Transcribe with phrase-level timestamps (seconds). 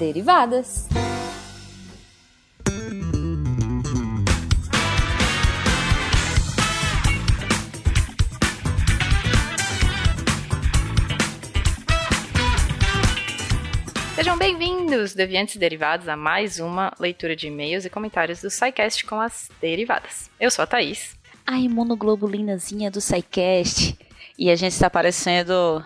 [0.00, 0.88] derivadas.
[14.14, 19.04] Sejam bem-vindos, deviantes e derivados, a mais uma leitura de e-mails e comentários do SciCast
[19.04, 20.30] com as derivadas.
[20.40, 21.14] Eu sou a Thaís.
[21.46, 23.98] A imunoglobulinazinha do SciCast.
[24.38, 25.84] E a gente está parecendo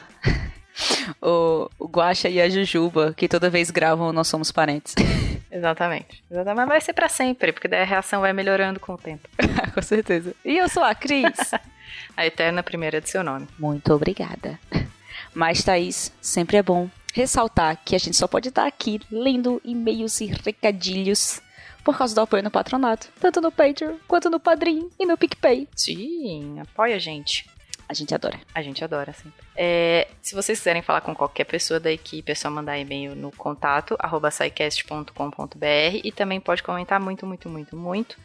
[1.21, 4.95] o, o Guaxa e a Jujuba, que toda vez gravam Nós Somos Parentes.
[5.51, 6.23] Exatamente.
[6.31, 6.57] Exatamente.
[6.57, 9.29] Mas vai ser para sempre, porque daí a reação vai melhorando com o tempo.
[9.73, 10.35] com certeza.
[10.45, 11.53] E eu sou a Cris.
[12.17, 13.47] a eterna primeira de seu nome.
[13.59, 14.59] Muito obrigada.
[15.33, 20.21] Mas, Thaís, sempre é bom ressaltar que a gente só pode estar aqui lendo e-mails
[20.21, 21.41] e recadilhos
[21.85, 25.69] por causa do apoio no patronato, tanto no Patreon quanto no Padrim e no PicPay.
[25.77, 27.47] Sim, apoia a gente.
[27.89, 28.41] A gente adora.
[28.55, 29.45] A gente adora sempre.
[29.55, 33.31] É, se vocês quiserem falar com qualquer pessoa da equipe, é só mandar e-mail no
[33.31, 34.31] contato arroba
[36.03, 38.17] e também pode comentar muito, muito, muito, muito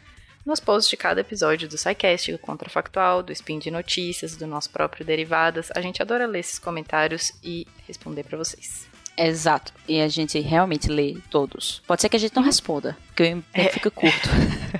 [0.44, 4.70] nos posts de cada episódio do SciCast, do Contrafactual, do Spin de Notícias, do nosso
[4.70, 5.70] próprio Derivadas.
[5.74, 8.88] A gente adora ler esses comentários e responder para vocês.
[9.16, 9.72] Exato.
[9.86, 11.82] E a gente realmente lê todos.
[11.86, 13.68] Pode ser que a gente não responda, porque o é.
[13.68, 14.28] fica curto.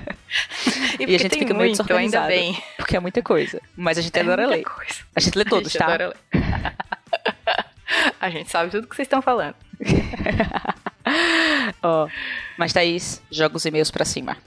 [1.07, 2.61] e, e, a gente fica muito, muito ainda bem.
[2.77, 3.61] Porque é muita coisa.
[3.75, 4.63] Mas a gente é adora ler.
[4.63, 4.95] Coisa.
[5.15, 5.85] A gente lê todos, a gente tá?
[5.85, 6.17] Adora ler.
[8.19, 9.55] a gente sabe tudo que vocês estão falando.
[11.83, 12.07] oh,
[12.57, 14.37] mas Thaís, joga os e-mails pra cima.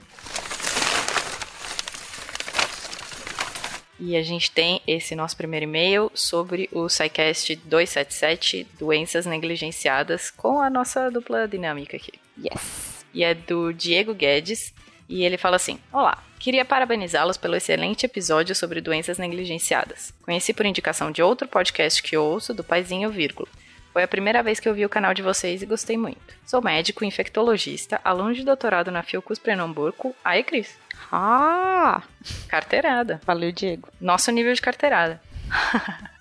[3.99, 10.61] E a gente tem esse nosso primeiro e-mail sobre o SciCast 277, Doenças Negligenciadas, com
[10.61, 12.11] a nossa dupla dinâmica aqui.
[12.37, 13.05] Yes!
[13.13, 14.73] E é do Diego Guedes,
[15.07, 20.13] e ele fala assim: Olá, queria parabenizá-los pelo excelente episódio sobre doenças negligenciadas.
[20.21, 23.47] Conheci por indicação de outro podcast que ouço, do Paizinho Vírgula.
[23.91, 26.35] Foi a primeira vez que eu vi o canal de vocês e gostei muito.
[26.45, 30.15] Sou médico infectologista, aluno de doutorado na Fiocruz Pernambuco.
[30.23, 30.77] Aí, Cris.
[31.11, 32.03] Ah!
[32.47, 33.19] Carteirada.
[33.25, 33.89] Valeu, Diego.
[33.99, 35.19] Nosso nível de carteirada.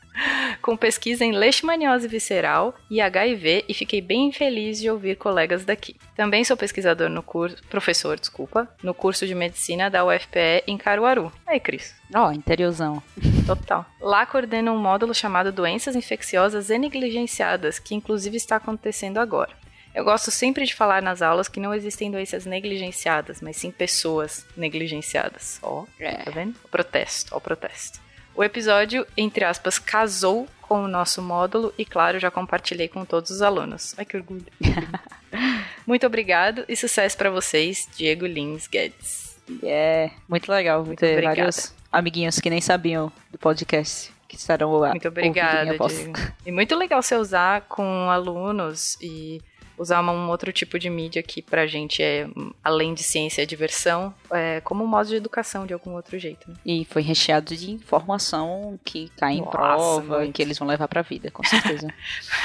[0.63, 5.97] com pesquisa em leishmaniose visceral e HIV e fiquei bem feliz de ouvir colegas daqui.
[6.17, 11.33] Também sou pesquisador no curso, professor, desculpa, no curso de medicina da UFPE em Caruaru.
[11.47, 11.95] Aí, Cris.
[12.15, 13.03] Ó, oh, interiorzão.
[13.47, 13.85] Total.
[14.01, 19.65] Lá coordeno um módulo chamado Doenças Infecciosas e Negligenciadas, que inclusive está acontecendo agora.
[19.95, 24.45] Eu gosto sempre de falar nas aulas que não existem doenças negligenciadas, mas sim pessoas
[24.57, 25.61] negligenciadas.
[25.63, 26.17] Ó, oh, é.
[26.17, 26.57] tá vendo?
[26.65, 28.04] O protesto, ó o protesto.
[28.35, 33.31] O episódio, entre aspas, casou com o nosso módulo e, claro, já compartilhei com todos
[33.31, 33.95] os alunos.
[33.97, 34.47] Ai, que orgulho.
[35.87, 39.37] Muito obrigado e sucesso para vocês, Diego Lins Guedes.
[39.63, 41.37] É, muito legal Muito ter obrigada.
[41.37, 44.91] vários amiguinhos que nem sabiam do podcast que estarão lá.
[44.91, 46.13] Muito obrigada, Diego.
[46.47, 49.41] E muito legal você usar com alunos e
[49.79, 52.27] usar um outro tipo de mídia que pra gente é,
[52.63, 56.49] além de ciência, é diversão, é, como um modo de educação de algum outro jeito.
[56.51, 56.57] Né?
[56.65, 60.31] E foi recheado de informação que cai em prova muito.
[60.31, 61.89] e que eles vão levar pra vida, com certeza.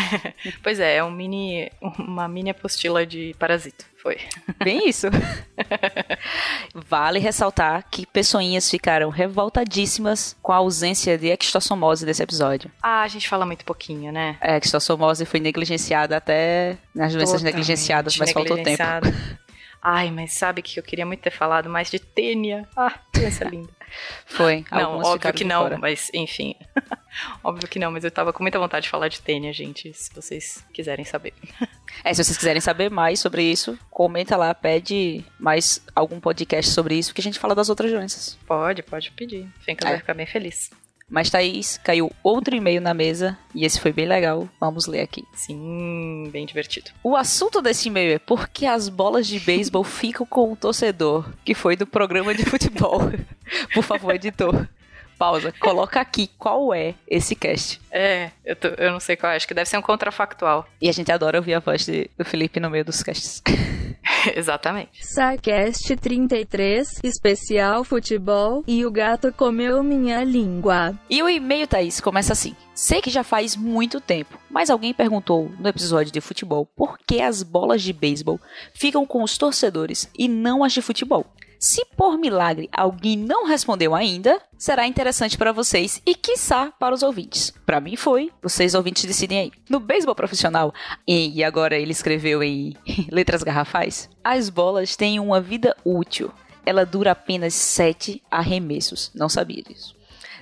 [0.64, 3.86] pois é, é um mini, uma mini apostila de parasito.
[4.02, 4.18] Foi.
[4.64, 5.08] Bem isso.
[6.74, 12.72] vale ressaltar que pessoinhas ficaram revoltadíssimas com a ausência de extossomose desse episódio.
[12.82, 14.38] Ah, a gente fala muito pouquinho, né?
[14.40, 18.84] A extossomose foi negligenciada até nas doenças Totalmente negligenciadas, mas faltou tempo.
[19.82, 22.68] Ai, mas sabe que eu queria muito ter falado mais de tênia.
[22.76, 23.70] Ah, doença linda.
[24.26, 24.66] Foi.
[24.72, 25.78] Não, óbvio que não, fora.
[25.78, 26.56] mas enfim.
[27.44, 30.14] óbvio que não, mas eu tava com muita vontade de falar de tênia, gente, se
[30.14, 31.34] vocês quiserem saber.
[32.02, 36.96] É, se vocês quiserem saber mais sobre isso, comenta lá, pede mais algum podcast sobre
[36.96, 38.38] isso, que a gente fala das outras doenças.
[38.48, 39.50] Pode, pode pedir.
[39.66, 39.90] Fenka é.
[39.90, 40.70] vai ficar bem feliz.
[41.10, 44.48] Mas Thaís, caiu outro e-mail na mesa e esse foi bem legal.
[44.60, 45.26] Vamos ler aqui.
[45.34, 46.92] Sim, bem divertido.
[47.04, 51.26] O assunto desse e-mail é por que as bolas de beisebol ficam com o torcedor,
[51.44, 53.00] que foi do programa de futebol.
[53.74, 54.68] Por favor, editor.
[55.18, 55.52] Pausa.
[55.60, 57.82] Coloca aqui qual é esse cast.
[57.92, 59.36] É, eu, tô, eu não sei qual é.
[59.36, 60.66] Acho que deve ser um contrafactual.
[60.82, 63.44] E a gente adora ouvir a voz de, do Felipe no meio dos casts.
[64.36, 65.06] Exatamente.
[65.06, 70.98] Sarcast 33, especial futebol e o gato comeu minha língua.
[71.10, 72.56] E o e-mail, Thaís, começa assim.
[72.74, 77.22] Sei que já faz muito tempo, mas alguém perguntou no episódio de futebol por que
[77.22, 78.40] as bolas de beisebol
[78.74, 81.26] ficam com os torcedores e não as de futebol.
[81.60, 87.04] Se por milagre alguém não respondeu ainda, será interessante para vocês e quiçá para os
[87.04, 87.54] ouvintes.
[87.66, 89.52] Para mim foi, vocês ouvintes decidem aí.
[89.70, 90.74] No beisebol profissional,
[91.06, 92.78] e agora ele escreveu em
[93.12, 96.32] letras garrafais, as bolas têm uma vida útil.
[96.66, 99.12] Ela dura apenas 7 arremessos.
[99.14, 99.99] Não sabia disso.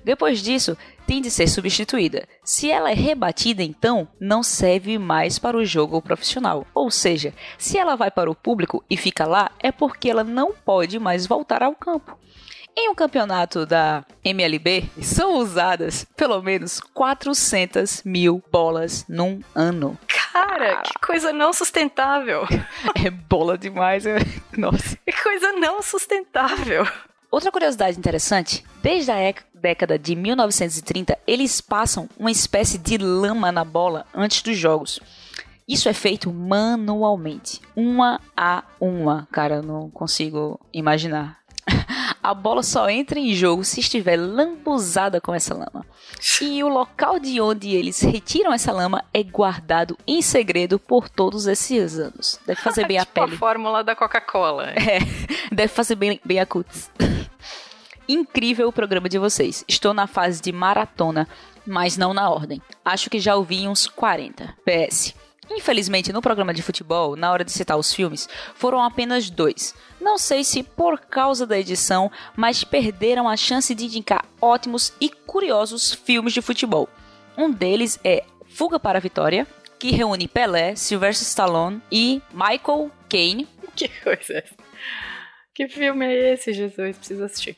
[0.07, 2.25] Depois disso, tem de ser substituída.
[2.41, 6.65] Se ela é rebatida, então não serve mais para o jogo profissional.
[6.73, 10.53] Ou seja, se ela vai para o público e fica lá, é porque ela não
[10.53, 12.17] pode mais voltar ao campo.
[12.73, 19.99] Em um campeonato da MLB, são usadas pelo menos 400 mil bolas num ano.
[20.31, 22.43] Cara, que coisa não sustentável.
[23.05, 24.19] É bola demais, é...
[24.57, 24.97] nossa.
[25.05, 26.87] Que coisa não sustentável.
[27.29, 29.15] Outra curiosidade interessante, desde a
[29.61, 34.99] década de 1930, eles passam uma espécie de lama na bola antes dos jogos.
[35.67, 39.27] Isso é feito manualmente, uma a uma.
[39.31, 41.39] Cara, eu não consigo imaginar.
[42.23, 45.85] A bola só entra em jogo se estiver lambuzada com essa lama.
[46.41, 51.47] E o local de onde eles retiram essa lama é guardado em segredo por todos
[51.47, 52.39] esses anos.
[52.45, 53.35] Deve fazer bem tipo a pele.
[53.35, 54.73] a fórmula da Coca-Cola.
[54.77, 54.99] É,
[55.53, 56.89] deve fazer bem, bem a cutis.
[58.07, 59.65] Incrível o programa de vocês.
[59.67, 61.27] Estou na fase de maratona,
[61.65, 62.61] mas não na ordem.
[62.83, 64.55] Acho que já ouvi uns 40.
[64.65, 65.13] PS.
[65.49, 69.73] Infelizmente, no programa de futebol, na hora de citar os filmes, foram apenas dois.
[69.99, 75.09] Não sei se por causa da edição, mas perderam a chance de indicar ótimos e
[75.09, 76.89] curiosos filmes de futebol.
[77.37, 79.47] Um deles é Fuga para a Vitória,
[79.79, 83.47] que reúne Pelé, Sylvester Stallone e Michael Caine.
[83.77, 84.43] Que coisa.
[85.53, 86.97] Que filme é esse, Jesus?
[86.97, 87.57] Preciso assistir.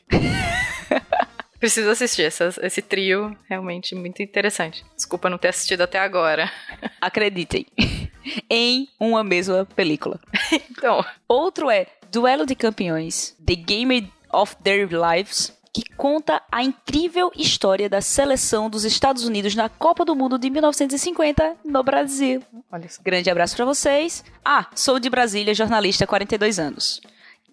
[1.60, 4.82] Preciso assistir essa, esse trio, realmente muito interessante.
[4.96, 6.50] Desculpa não ter assistido até agora.
[6.98, 7.66] Acreditem,
[8.48, 10.18] em uma mesma película.
[10.50, 11.04] então.
[11.28, 17.90] Outro é Duelo de Campeões, The Game of Their Lives, que conta a incrível história
[17.90, 22.42] da seleção dos Estados Unidos na Copa do Mundo de 1950 no Brasil.
[22.72, 23.02] Olha isso.
[23.02, 24.24] Grande abraço para vocês.
[24.42, 27.00] Ah, sou de Brasília, jornalista, 42 anos.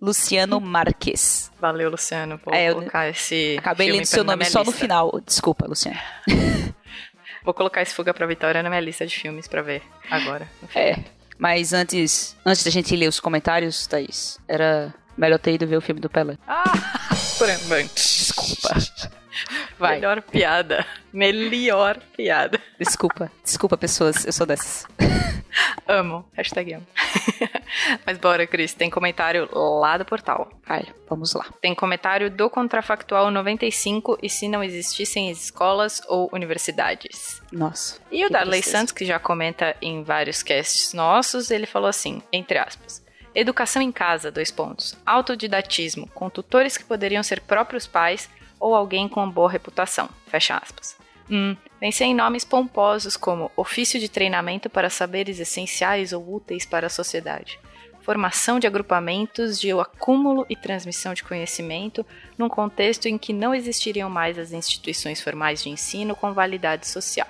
[0.01, 1.51] Luciano Marques.
[1.59, 3.55] Valeu, Luciano, por é, colocar esse.
[3.59, 4.71] Acabei lendo seu nome só lista.
[4.71, 5.21] no final.
[5.25, 5.99] Desculpa, Luciano.
[7.43, 10.47] Vou colocar esse Fuga pra Vitória na minha lista de filmes pra ver agora.
[10.75, 10.97] É.
[11.37, 15.81] Mas antes, antes da gente ler os comentários, Thaís, era melhor ter ido ver o
[15.81, 16.37] filme do Pelé.
[16.47, 16.63] Ah!
[17.95, 18.75] Desculpa.
[19.77, 19.95] Vai.
[19.95, 20.85] Melhor piada.
[21.13, 22.59] Melhor piada.
[22.79, 23.31] Desculpa.
[23.43, 24.25] Desculpa, pessoas.
[24.25, 24.85] Eu sou dessas.
[25.87, 26.25] Amo.
[26.33, 26.87] Hashtag amo.
[28.05, 28.73] Mas bora, Cris.
[28.73, 30.49] Tem comentário lá do portal.
[30.65, 31.45] Vai, vamos lá.
[31.61, 37.41] Tem comentário do Contrafactual 95 e se não existissem escolas ou universidades.
[37.51, 37.99] Nossa.
[38.11, 42.57] E o Darley Santos, que já comenta em vários casts nossos, ele falou assim, entre
[42.57, 43.05] aspas.
[43.33, 44.97] Educação em casa, dois pontos.
[45.05, 48.29] Autodidatismo, com tutores que poderiam ser próprios pais
[48.59, 50.09] ou alguém com boa reputação.
[50.25, 50.97] Fecha aspas.
[51.29, 56.87] Hum, pensei em nomes pomposos como ofício de treinamento para saberes essenciais ou úteis para
[56.87, 57.59] a sociedade,
[58.01, 62.05] formação de agrupamentos de acúmulo e transmissão de conhecimento
[62.37, 67.27] num contexto em que não existiriam mais as instituições formais de ensino com validade social.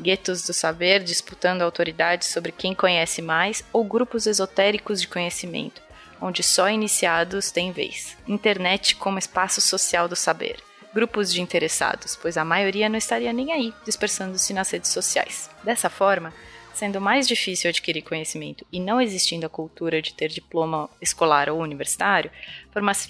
[0.00, 5.82] Guetos do saber disputando autoridade sobre quem conhece mais ou grupos esotéricos de conhecimento,
[6.20, 8.16] onde só iniciados têm vez.
[8.26, 10.67] Internet como espaço social do saber.
[10.94, 15.50] Grupos de interessados, pois a maioria não estaria nem aí, dispersando-se nas redes sociais.
[15.62, 16.32] Dessa forma,
[16.74, 21.60] sendo mais difícil adquirir conhecimento e não existindo a cultura de ter diploma escolar ou
[21.60, 22.30] universitário,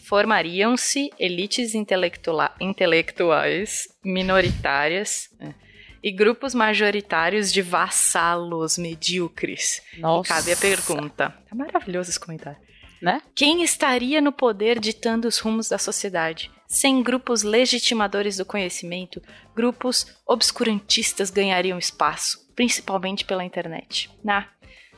[0.04, 5.30] formariam-se elites intelectuais minoritárias.
[5.40, 5.68] É,
[6.00, 9.82] e grupos majoritários de vassalos medíocres.
[9.98, 10.32] Nossa.
[10.32, 11.36] E cabe a pergunta.
[11.50, 12.56] Tá maravilhoso esse comentário
[13.00, 13.22] né?
[13.34, 16.50] Quem estaria no poder ditando os rumos da sociedade?
[16.68, 19.22] Sem grupos legitimadores do conhecimento,
[19.56, 24.10] grupos obscurantistas ganhariam espaço, principalmente pela internet.
[24.22, 24.46] Na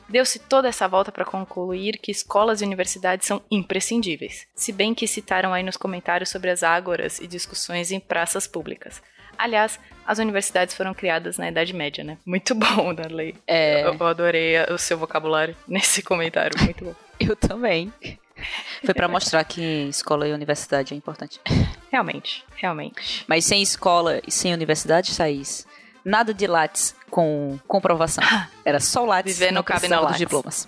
[0.09, 5.07] Deu-se toda essa volta para concluir que escolas e universidades são imprescindíveis, se bem que
[5.07, 9.01] citaram aí nos comentários sobre as ágoras e discussões em praças públicas.
[9.37, 12.17] Aliás, as universidades foram criadas na Idade Média, né?
[12.25, 13.35] Muito bom, Darley.
[13.47, 13.85] É...
[13.85, 16.95] Eu, eu adorei o seu vocabulário nesse comentário, muito bom.
[17.17, 17.93] Eu também.
[18.83, 21.39] Foi para mostrar que escola e universidade é importante.
[21.91, 23.25] Realmente, realmente.
[23.27, 25.67] Mas sem escola e sem universidade, Thaís,
[26.05, 28.23] nada de Lattes com comprovação.
[28.63, 29.37] Era só Lattes.
[29.37, 30.17] Viver não cabe no Lattes.
[30.17, 30.67] diplomas.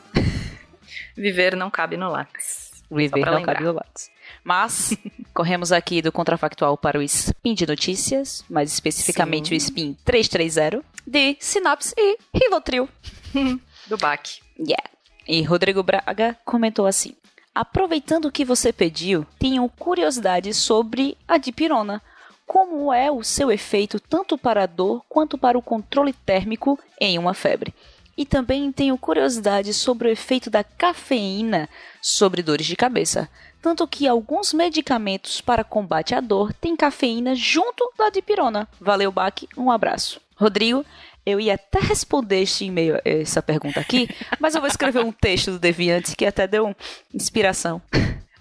[1.16, 2.72] Viver não cabe no Lattes.
[2.92, 3.54] Viver não lembrar.
[3.54, 4.10] cabe no Lattes.
[4.44, 4.96] Mas
[5.34, 9.56] corremos aqui do contrafactual para o Spin de notícias, mais especificamente Sim.
[9.56, 12.88] o Spin 330 de Sinapse e Rivotril.
[13.88, 14.40] do BAC.
[14.60, 14.84] Yeah.
[15.28, 17.16] E Rodrigo Braga comentou assim:
[17.56, 22.02] Aproveitando o que você pediu, tenho curiosidade sobre a dipirona.
[22.48, 27.20] Como é o seu efeito tanto para a dor quanto para o controle térmico em
[27.20, 27.72] uma febre?
[28.18, 31.70] E também tenho curiosidade sobre o efeito da cafeína
[32.02, 33.30] sobre dores de cabeça.
[33.62, 38.68] Tanto que alguns medicamentos para combate à dor têm cafeína junto da dipirona.
[38.82, 40.20] Valeu, Baque, um abraço.
[40.36, 40.84] Rodrigo,
[41.26, 44.08] eu ia até responder este e-mail, essa pergunta aqui,
[44.40, 46.76] mas eu vou escrever um texto do Deviante que até deu
[47.14, 47.82] inspiração.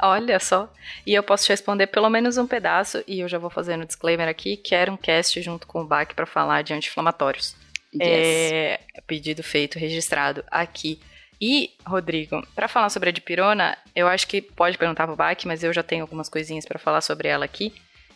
[0.01, 0.73] Olha só.
[1.07, 3.87] E eu posso te responder pelo menos um pedaço, e eu já vou fazendo um
[3.87, 7.55] disclaimer aqui, que era um cast junto com o BAC para falar de anti-inflamatórios.
[7.95, 8.03] Yes.
[8.03, 11.01] É, pedido feito, registrado aqui.
[11.41, 15.63] E, Rodrigo, para falar sobre a dipirona, eu acho que pode perguntar pro BAC, mas
[15.63, 17.73] eu já tenho algumas coisinhas para falar sobre ela aqui.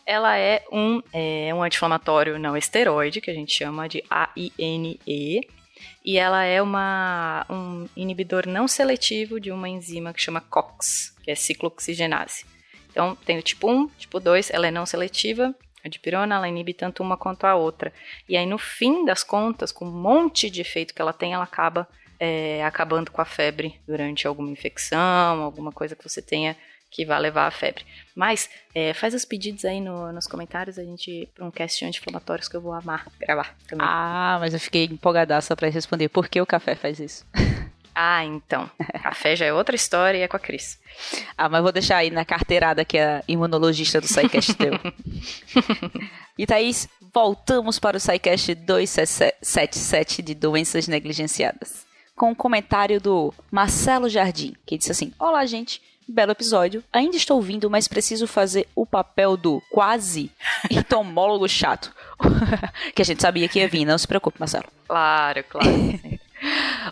[0.06, 5.00] Ela é um, é um anti-inflamatório não esteroide, que a gente chama de AINE,
[6.04, 11.30] e ela é uma, um inibidor não seletivo de uma enzima que chama COX, que
[11.32, 12.46] é ciclooxigenase.
[12.90, 15.52] Então, tem o tipo 1, tipo 2, ela é não seletiva,
[15.84, 17.92] a dipirona ela inibe tanto uma quanto a outra.
[18.28, 21.44] E aí, no fim das contas, com um monte de efeito que ela tem, ela
[21.44, 26.56] acaba é, acabando com a febre durante alguma infecção, alguma coisa que você tenha
[26.90, 27.84] que vai levar a febre.
[28.14, 32.48] Mas é, faz os pedidos aí no, nos comentários a gente para um cast anti-inflamatórios
[32.48, 33.86] que eu vou amar gravar também.
[33.88, 37.24] Ah, mas eu fiquei empolgadaça para responder por que o café faz isso.
[37.98, 38.70] Ah, então.
[39.02, 40.78] Café já é outra história e é com a Cris.
[41.34, 44.74] Ah, mas vou deixar aí na carteirada que é a imunologista do SciCast teu.
[46.36, 51.86] e Thaís, voltamos para o SciCast 277 de doenças negligenciadas.
[52.14, 55.80] Com o um comentário do Marcelo Jardim, que disse assim: Olá, gente.
[56.08, 56.84] Belo episódio.
[56.92, 60.30] Ainda estou ouvindo, mas preciso fazer o papel do quase
[60.70, 61.92] entomólogo chato.
[62.94, 64.66] que a gente sabia que ia vir, não se preocupe, Marcelo.
[64.86, 65.68] Claro, claro.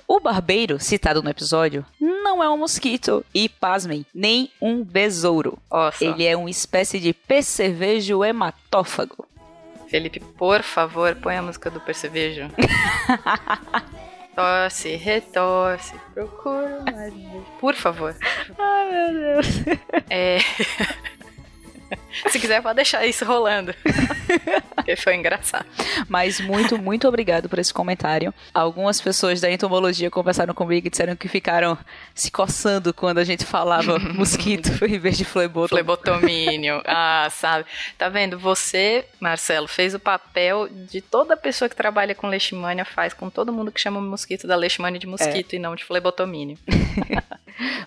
[0.08, 5.58] O barbeiro, citado no episódio, não é um mosquito e, pasmem, nem um besouro.
[5.70, 6.04] Nossa.
[6.04, 9.26] Ele é uma espécie de percevejo hematófago.
[9.88, 12.50] Felipe, por favor, põe a música do percevejo.
[14.34, 17.14] Torce, retorce, procura mais.
[17.60, 18.16] Por favor.
[18.58, 19.46] Ai, meu Deus.
[20.10, 20.38] É.
[22.28, 23.74] Se quiser, pode deixar isso rolando.
[24.74, 25.66] Porque foi engraçado.
[26.08, 28.34] Mas muito, muito obrigado por esse comentário.
[28.52, 31.76] Algumas pessoas da entomologia conversaram comigo e disseram que ficaram
[32.14, 35.68] se coçando quando a gente falava mosquito em vez de flebotomínio.
[35.68, 36.82] Flebotomínio.
[36.86, 37.66] Ah, sabe.
[37.96, 38.38] Tá vendo?
[38.38, 43.52] Você, Marcelo, fez o papel de toda pessoa que trabalha com leishmania faz com todo
[43.52, 45.56] mundo que chama o mosquito da leishmania de mosquito é.
[45.56, 46.58] e não de flebotomínio.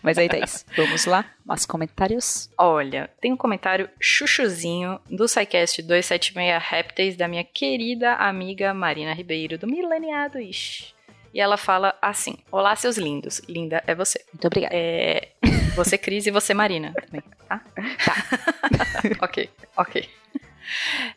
[0.01, 1.25] Mas aí, Thaís, vamos lá?
[1.47, 2.49] Mais comentários?
[2.57, 9.57] Olha, tem um comentário chuchuzinho do SciCast 276 Répteis da minha querida amiga Marina Ribeiro,
[9.57, 10.39] do Mileniado.
[10.41, 13.39] E ela fala assim: Olá, seus lindos.
[13.47, 14.21] Linda é você.
[14.33, 14.75] Muito obrigada.
[14.75, 15.29] É,
[15.73, 17.61] você, Cris, e você, Marina, também, tá?
[18.03, 19.23] Tá.
[19.23, 20.09] ok, ok.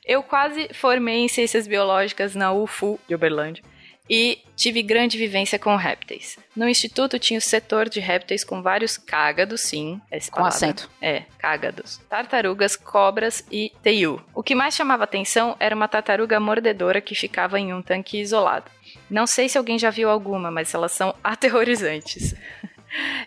[0.06, 3.64] Eu quase formei em Ciências Biológicas na UFU de Uberlândia
[4.10, 6.36] e tive grande vivência com répteis.
[6.56, 10.00] No instituto tinha o setor de répteis com vários cágados, sim.
[10.10, 10.48] Com palavra.
[10.48, 10.90] acento.
[11.00, 11.98] É, cágados.
[12.08, 14.20] Tartarugas, cobras e teiu.
[14.34, 18.68] O que mais chamava atenção era uma tartaruga mordedora que ficava em um tanque isolado.
[19.08, 22.34] Não sei se alguém já viu alguma, mas elas são aterrorizantes.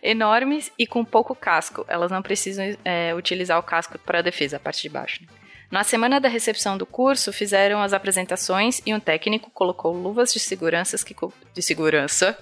[0.04, 1.86] Enormes e com pouco casco.
[1.88, 5.22] Elas não precisam é, utilizar o casco para defesa, a parte de baixo.
[5.22, 5.28] Né?
[5.74, 10.40] Na semana da recepção do curso, fizeram as apresentações e um técnico colocou luvas de,
[10.40, 11.16] seguranças que
[11.52, 12.38] de segurança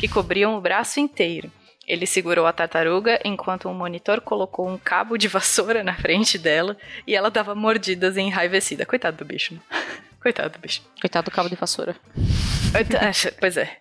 [0.00, 1.52] que cobriam o braço inteiro.
[1.86, 6.74] Ele segurou a tartaruga enquanto um monitor colocou um cabo de vassoura na frente dela
[7.06, 8.86] e ela dava mordidas enraivecida.
[8.86, 9.60] Coitado do bicho, né?
[10.18, 10.80] Coitado do bicho.
[11.02, 11.94] Coitado do cabo de vassoura.
[13.38, 13.76] Pois é.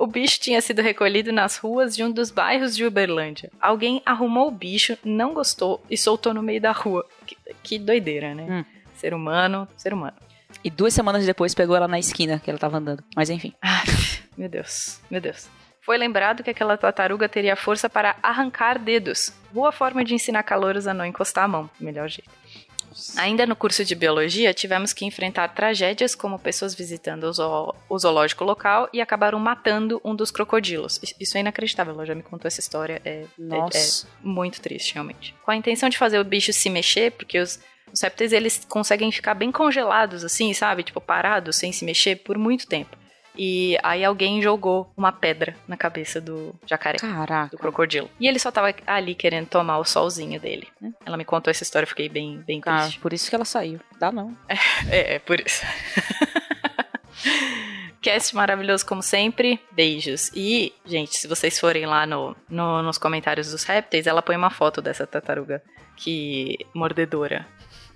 [0.00, 3.50] O bicho tinha sido recolhido nas ruas de um dos bairros de Uberlândia.
[3.60, 7.06] Alguém arrumou o bicho, não gostou e soltou no meio da rua.
[7.26, 8.46] Que, que doideira, né?
[8.48, 8.64] Hum.
[8.94, 10.16] Ser humano, ser humano.
[10.64, 13.04] E duas semanas depois pegou ela na esquina que ela tava andando.
[13.14, 13.52] Mas enfim.
[13.60, 13.84] Ai,
[14.38, 15.50] meu Deus, meu Deus.
[15.82, 19.34] Foi lembrado que aquela tartaruga teria força para arrancar dedos.
[19.52, 21.68] Boa forma de ensinar calouros a não encostar a mão.
[21.78, 22.30] Melhor jeito.
[23.16, 27.98] Ainda no curso de biologia, tivemos que enfrentar tragédias como pessoas visitando o, zoo, o
[27.98, 31.00] zoológico local e acabaram matando um dos crocodilos.
[31.18, 33.00] Isso é inacreditável, ela já me contou essa história.
[33.04, 34.06] É, Nossa.
[34.06, 35.34] é, é muito triste, realmente.
[35.44, 37.60] Com a intenção de fazer o bicho se mexer, porque os,
[37.92, 40.82] os répteis eles conseguem ficar bem congelados, assim, sabe?
[40.82, 42.99] Tipo, parados, sem se mexer por muito tempo.
[43.36, 46.98] E aí alguém jogou uma pedra na cabeça do jacaré.
[46.98, 47.50] Caraca.
[47.50, 48.10] Do crocodilo.
[48.18, 50.68] E ele só tava ali querendo tomar o solzinho dele.
[50.80, 50.92] Né?
[51.06, 53.00] Ela me contou essa história, eu fiquei bem, bem Ah, triste.
[53.00, 53.80] por isso que ela saiu.
[53.98, 54.36] Dá não.
[54.90, 55.64] É, é por isso.
[58.02, 59.60] Cast maravilhoso como sempre.
[59.72, 60.30] Beijos.
[60.34, 64.50] E, gente, se vocês forem lá no, no- nos comentários dos répteis, ela põe uma
[64.50, 65.62] foto dessa tartaruga
[65.96, 67.46] que mordedora.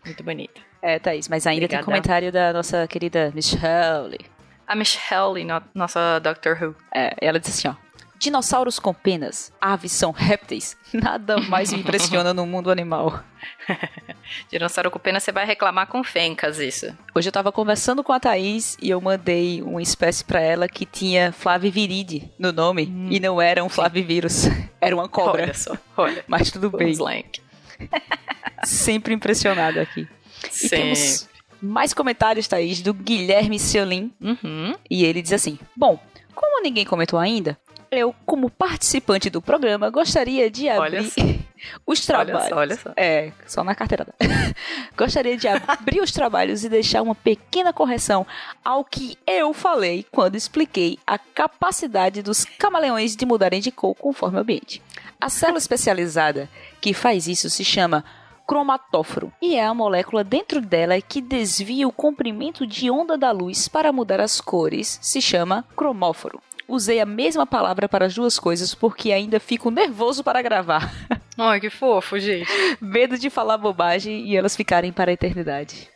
[0.05, 0.61] Muito bonita.
[0.83, 1.85] É, Thaís, mas ainda tem Obrigada.
[1.87, 4.19] comentário da nossa querida Michelle.
[4.67, 6.75] A Michelle, no, nossa Doctor Who.
[6.95, 7.85] É, ela disse assim, ó.
[8.19, 10.77] Dinossauros com penas, aves são répteis.
[10.95, 13.23] Nada mais me impressiona no mundo animal.
[14.51, 16.97] Dinossauro com pena, você vai reclamar com fencas isso.
[17.15, 20.87] Hoje eu tava conversando com a Thaís e eu mandei uma espécie para ela que
[20.87, 23.09] tinha Flaviviride no nome hum.
[23.11, 24.45] e não era um Flavivírus,
[24.81, 25.43] era uma cobra.
[25.43, 26.25] Olha só, olha.
[26.27, 26.95] Mas tudo bem.
[28.65, 30.09] Sempre impressionado aqui.
[30.51, 30.69] Sim.
[30.69, 31.29] temos
[31.65, 34.13] mais comentários, Thaís, do Guilherme Seolin.
[34.21, 34.75] Uhum.
[34.91, 35.99] E ele diz assim: Bom,
[36.35, 37.59] como ninguém comentou ainda,
[37.91, 41.13] eu, como participante do programa, gostaria de abrir
[41.87, 42.35] os trabalhos.
[42.35, 42.93] Olha só, olha só.
[42.97, 44.15] É, só na carteirada.
[44.97, 48.27] gostaria de abrir os trabalhos e deixar uma pequena correção
[48.65, 54.39] ao que eu falei quando expliquei a capacidade dos camaleões de mudarem de cor conforme
[54.39, 54.83] o ambiente.
[55.21, 58.05] A célula especializada que faz isso se chama
[58.47, 63.69] cromatóforo e é a molécula dentro dela que desvia o comprimento de onda da luz
[63.69, 68.75] para mudar as cores, se chama cromóforo usei a mesma palavra para as duas coisas
[68.75, 70.93] porque ainda fico nervoso para gravar.
[71.37, 72.51] Ai, que fofo, gente.
[72.81, 75.91] Medo de falar bobagem e elas ficarem para a eternidade.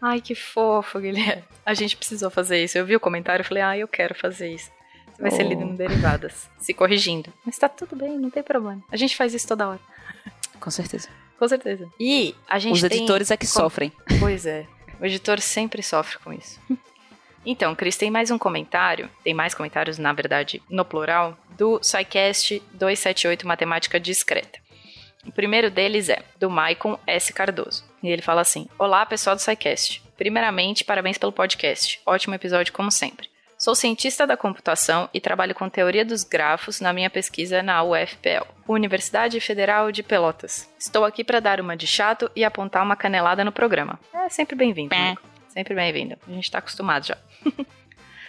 [0.00, 1.44] Ai, que fofo, Guilherme.
[1.64, 2.76] A gente precisou fazer isso.
[2.76, 4.70] Eu vi o comentário e falei, ah, eu quero fazer isso.
[5.14, 5.36] Você vai oh.
[5.36, 7.32] ser lido no Derivadas, se corrigindo.
[7.44, 8.82] Mas tá tudo bem, não tem problema.
[8.90, 9.80] A gente faz isso toda hora.
[10.58, 11.08] Com certeza.
[11.42, 11.90] Com certeza.
[11.98, 13.34] E a gente Os editores tem...
[13.34, 13.90] é que sofrem.
[14.20, 14.64] Pois é.
[15.00, 16.60] O editor sempre sofre com isso.
[17.44, 22.62] Então, Cris, tem mais um comentário, tem mais comentários, na verdade, no plural, do SciCast
[22.74, 24.60] 278 Matemática Discreta.
[25.26, 27.32] O primeiro deles é do Maicon S.
[27.32, 27.82] Cardoso.
[28.00, 30.00] E ele fala assim: Olá, pessoal do SciCast.
[30.16, 32.00] Primeiramente, parabéns pelo podcast.
[32.06, 33.31] Ótimo episódio, como sempre.
[33.62, 38.44] Sou cientista da computação e trabalho com teoria dos grafos na minha pesquisa na UFPL,
[38.66, 40.68] Universidade Federal de Pelotas.
[40.76, 44.00] Estou aqui para dar uma de chato e apontar uma canelada no programa.
[44.12, 44.92] É sempre bem-vindo.
[45.46, 46.18] Sempre bem-vindo.
[46.26, 47.16] A gente está acostumado já.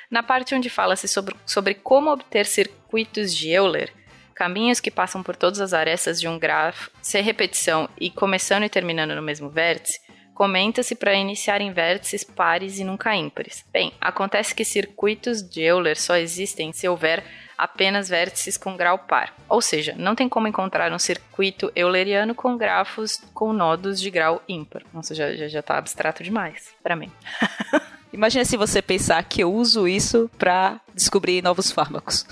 [0.07, 3.91] Na parte onde fala-se sobre, sobre como obter circuitos de Euler,
[4.35, 8.69] caminhos que passam por todas as arestas de um grafo, sem repetição e começando e
[8.69, 9.99] terminando no mesmo vértice,
[10.33, 13.65] comenta-se para iniciar em vértices pares e nunca ímpares.
[13.71, 17.23] Bem, acontece que circuitos de Euler só existem se houver
[17.57, 19.33] apenas vértices com grau par.
[19.47, 24.41] Ou seja, não tem como encontrar um circuito euleriano com grafos com nodos de grau
[24.47, 24.83] ímpar.
[24.93, 27.11] Nossa, já, já, já tá abstrato demais para mim.
[28.11, 32.27] Imagina se você pensar que eu uso isso para descobrir novos fármacos.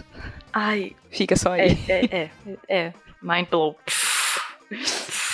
[0.54, 0.96] Ai.
[1.10, 1.78] Fica só aí.
[1.88, 2.30] É, é, é.
[2.68, 2.94] é.
[3.22, 3.78] Mind blow.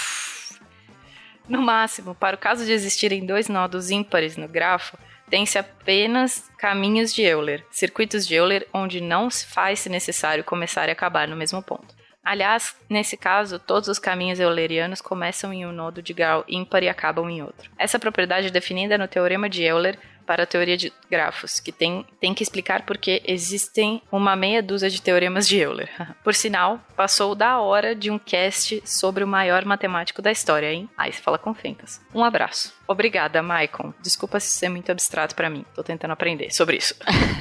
[1.47, 4.97] No máximo, para o caso de existirem dois nodos ímpares no grafo,
[5.29, 10.87] tem-se apenas caminhos de Euler, circuitos de Euler onde não se faz -se necessário começar
[10.89, 11.95] e acabar no mesmo ponto.
[12.23, 16.89] Aliás, nesse caso, todos os caminhos eulerianos começam em um nodo de grau ímpar e
[16.89, 17.71] acabam em outro.
[17.77, 22.05] Essa propriedade é definida no teorema de Euler para a teoria de grafos, que tem,
[22.19, 25.89] tem que explicar porque existem uma meia dúzia de teoremas de Euler.
[26.23, 30.89] Por sinal, passou da hora de um cast sobre o maior matemático da história, hein?
[30.97, 32.01] Aí você fala com fencas.
[32.13, 32.73] Um abraço.
[32.85, 33.93] Obrigada, Maicon.
[34.01, 35.65] Desculpa se ser muito abstrato para mim.
[35.73, 36.93] Tô tentando aprender sobre isso.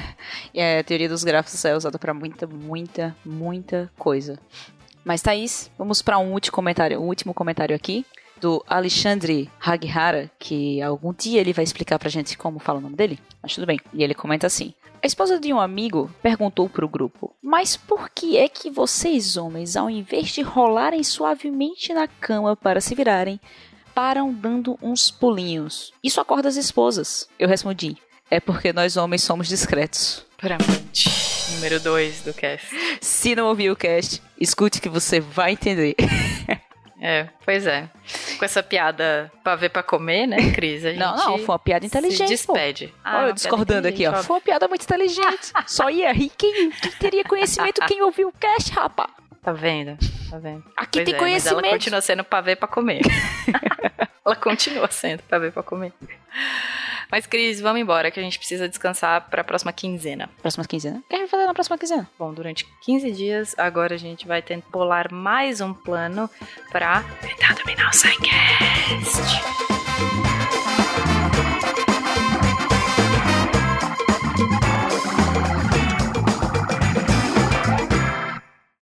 [0.55, 4.39] é, a teoria dos grafos é usada para muita, muita, muita coisa.
[5.03, 8.05] Mas Thaís, vamos para um último comentário, um último comentário aqui
[8.39, 12.95] do Alexandre Haghara, que algum dia ele vai explicar pra gente como fala o nome
[12.95, 13.79] dele, mas tudo bem.
[13.93, 18.37] E ele comenta assim: a esposa de um amigo perguntou pro grupo: Mas por que
[18.37, 23.39] é que vocês, homens, ao invés de rolarem suavemente na cama para se virarem,
[23.93, 25.93] param dando uns pulinhos?
[26.03, 27.29] Isso acorda as esposas.
[27.37, 27.95] Eu respondi:
[28.29, 30.25] É porque nós homens somos discretos.
[30.37, 31.09] Puramente.
[31.53, 32.67] Número 2 do cast.
[32.99, 35.95] Se não ouviu o cast, escute que você vai entender.
[36.99, 37.87] É, pois é.
[38.39, 40.83] Com essa piada pra ver pra comer, né, Cris?
[40.97, 42.37] não, não, foi uma piada inteligente.
[42.37, 42.93] Se despede.
[43.03, 44.09] Ah, Olha, discordando aqui, ó.
[44.09, 44.23] Óbvio.
[44.23, 45.51] Foi uma piada muito inteligente.
[45.67, 49.11] Só ia rir quem, quem teria conhecimento, quem ouviu o cast, rapaz.
[49.43, 49.97] Tá vendo?
[50.29, 50.63] Tá vendo?
[50.75, 51.65] Aqui pois tem é, conhecimento.
[51.65, 53.01] Ela continua sendo pra ver pra comer.
[54.25, 55.93] ela continua sendo pra ver pra comer.
[57.11, 60.29] Mas, Cris, vamos embora, que a gente precisa descansar para a próxima quinzena.
[60.41, 60.97] Próxima quinzena?
[60.97, 62.09] O que a gente vai fazer na próxima quinzena?
[62.17, 66.29] Bom, durante 15 dias, agora a gente vai tentar bolar mais um plano
[66.71, 69.66] para tentar dominar o Psycast.